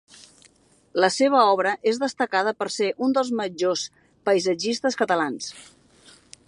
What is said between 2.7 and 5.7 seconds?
ser un dels majors paisatgistes catalans.